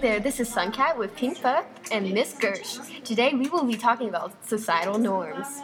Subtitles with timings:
[0.00, 3.04] There, this is Suncat with Pink Puck and Miss Gersh.
[3.04, 5.60] Today we will be talking about societal norms.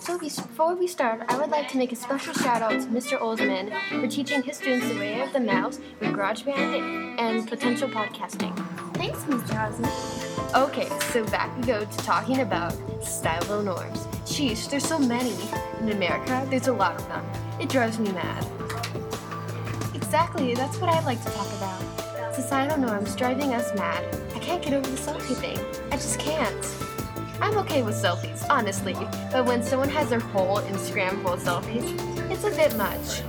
[0.00, 3.18] So before we start, I would like to make a special shout out to Mr.
[3.18, 3.70] Oldsman
[4.00, 8.56] for teaching his students the way of the mouse with GarageBand and potential podcasting.
[8.94, 9.54] Thanks, Mr.
[9.54, 10.62] Osman.
[10.62, 12.72] Okay, so back we go to talking about
[13.02, 13.98] societal norms.
[14.24, 15.34] Sheesh, there's so many.
[15.80, 17.26] In America, there's a lot of them.
[17.60, 18.46] It drives me mad.
[19.94, 22.03] Exactly, that's what I'd like to talk about.
[22.34, 24.04] Societal norms driving us mad.
[24.34, 25.58] I can't get over the selfie thing.
[25.92, 26.66] I just can't.
[27.40, 28.94] I'm okay with selfies, honestly,
[29.30, 31.86] but when someone has their whole Instagram full of selfies,
[32.32, 33.22] it's a bit much.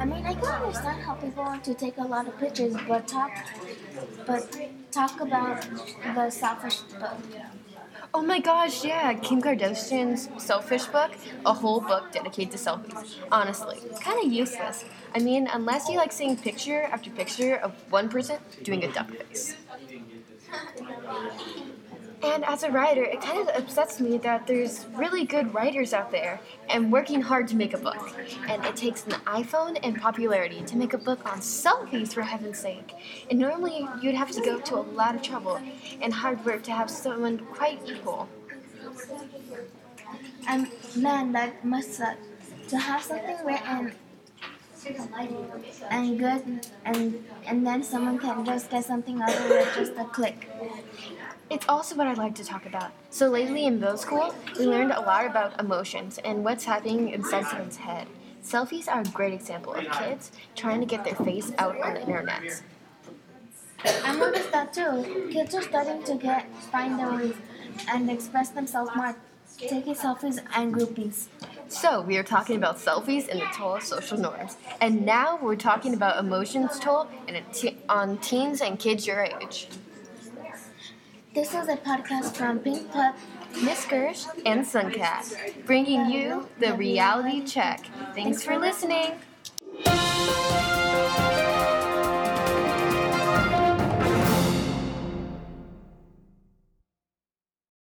[0.00, 3.06] I mean, I can understand how people want to take a lot of pictures, but
[3.06, 3.32] talk,
[4.26, 4.56] but
[4.92, 5.66] talk about
[6.14, 7.18] the selfish book.
[8.14, 13.04] Oh my gosh, yeah, Kim Kardashian's Selfish book, a whole book dedicated to selfies.
[13.30, 14.84] Honestly, it's kind of useless.
[15.14, 19.12] I mean, unless you like seeing picture after picture of one person doing a duck
[19.14, 19.56] face.
[22.38, 26.12] And as a writer, it kind of upsets me that there's really good writers out
[26.12, 28.16] there and working hard to make a book.
[28.46, 32.60] And it takes an iPhone and popularity to make a book on selfies, for heaven's
[32.60, 32.94] sake.
[33.28, 35.60] And normally you'd have to go to a lot of trouble
[36.00, 38.28] and hard work to have someone quite equal.
[40.48, 42.18] And man, that must suck.
[42.68, 43.92] To have something written um,
[45.90, 50.04] and good, and and then someone can just get something out of it just a
[50.04, 50.48] click.
[51.50, 52.92] It's also what I'd like to talk about.
[53.10, 57.46] So lately in middle school, we learned a lot about emotions and what's happening inside
[57.46, 58.06] someone's head.
[58.44, 62.02] Selfies are a great example of kids trying to get their face out on the
[62.02, 62.62] internet.
[64.04, 65.28] I noticed that too.
[65.32, 67.34] Kids are starting to get find their ways
[67.88, 69.16] and express themselves more,
[69.56, 71.28] taking selfies and groupies.
[71.68, 75.56] So we are talking about selfies and the toll of social norms, and now we're
[75.56, 77.42] talking about emotions toll and
[77.88, 79.68] on teens and kids your age.
[81.38, 83.16] This is a podcast from Pink Pup,
[83.62, 87.86] Miss Gersh, and Suncat, bringing you the reality check.
[88.12, 89.12] Thanks for listening.